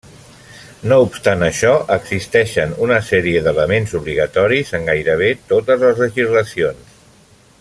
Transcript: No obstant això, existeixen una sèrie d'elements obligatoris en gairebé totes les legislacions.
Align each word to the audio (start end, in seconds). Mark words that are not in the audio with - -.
No 0.91 0.95
obstant 1.07 1.43
això, 1.47 1.73
existeixen 1.95 2.73
una 2.87 2.97
sèrie 3.11 3.43
d'elements 3.49 3.95
obligatoris 4.01 4.75
en 4.79 4.89
gairebé 4.93 5.31
totes 5.53 5.85
les 5.85 6.03
legislacions. 6.07 7.01